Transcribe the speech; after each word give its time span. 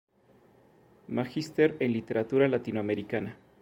Magister 1.09 1.77
en 1.79 1.93
Literatura 1.93 2.47
Latinoamericana. 2.47 3.37